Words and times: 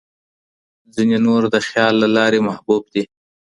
ځینې 0.93 1.17
نور 1.25 1.41
د 1.53 1.55
خیال 1.67 1.93
له 2.03 2.07
لارې 2.15 2.39
محبوب 2.47 2.83
دي. 2.93 3.03